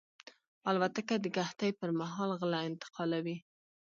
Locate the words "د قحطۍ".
1.21-1.71